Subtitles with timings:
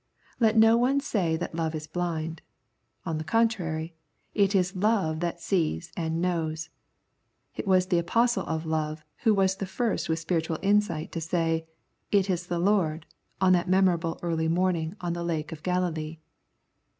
[0.39, 2.41] Let no one say that love is blind:
[3.05, 3.93] on the contrary,
[4.33, 6.71] it is love that sees and knows.
[7.55, 11.67] It was the Apostle of love who was the first with spiritual insight to say,"
[12.19, 13.05] It is the Lord,"
[13.39, 16.17] on that memorable early morning on the Lake of Galilee.